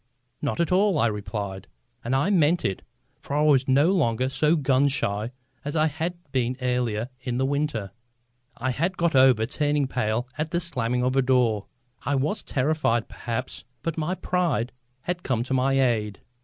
[0.41, 1.67] "Not at all," I replied.
[2.03, 2.81] And I meant it.
[3.19, 5.31] For I was no longer so gun shy
[5.63, 7.91] as I had been earlier in the winter.
[8.57, 11.67] I had got over turning pale at the slamming of a door.
[12.03, 16.19] I was as terrified, perhaps, but my pride had come to my aid.